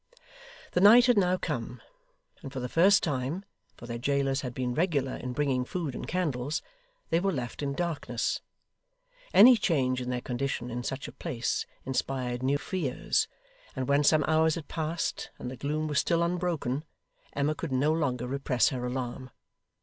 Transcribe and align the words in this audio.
The 0.71 0.81
night 0.81 1.05
had 1.05 1.15
now 1.15 1.37
come; 1.37 1.79
and 2.41 2.51
for 2.51 2.59
the 2.59 2.67
first 2.67 3.03
time 3.03 3.45
(for 3.77 3.85
their 3.85 3.99
jailers 3.99 4.41
had 4.41 4.51
been 4.51 4.73
regular 4.73 5.17
in 5.17 5.31
bringing 5.31 5.63
food 5.63 5.93
and 5.93 6.07
candles), 6.07 6.63
they 7.11 7.19
were 7.19 7.31
left 7.31 7.61
in 7.61 7.73
darkness. 7.75 8.41
Any 9.31 9.55
change 9.55 10.01
in 10.01 10.09
their 10.09 10.19
condition 10.19 10.71
in 10.71 10.81
such 10.81 11.07
a 11.07 11.11
place 11.11 11.67
inspired 11.85 12.41
new 12.41 12.57
fears; 12.57 13.27
and 13.75 13.87
when 13.87 14.03
some 14.03 14.23
hours 14.27 14.55
had 14.55 14.67
passed, 14.67 15.29
and 15.37 15.51
the 15.51 15.55
gloom 15.55 15.87
was 15.87 15.99
still 15.99 16.23
unbroken, 16.23 16.83
Emma 17.33 17.53
could 17.53 17.71
no 17.71 17.93
longer 17.93 18.25
repress 18.25 18.69
her 18.69 18.83
alarm. 18.83 19.29